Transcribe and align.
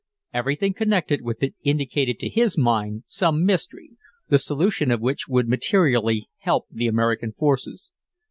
Everything 0.33 0.73
connected 0.73 1.21
with 1.21 1.43
it 1.43 1.53
indicated 1.63 2.17
to 2.17 2.27
his 2.27 2.57
mind 2.57 3.03
some 3.05 3.45
mystery, 3.45 3.91
the 4.29 4.39
solution 4.39 4.89
of 4.89 4.99
which 4.99 5.27
would 5.27 5.47
materially 5.47 6.27
help 6.39 6.65
the 6.71 6.87
American 6.87 7.33
forces. 7.33 7.91